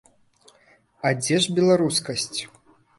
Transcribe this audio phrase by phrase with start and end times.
[1.09, 2.39] А дзе ж беларускасць?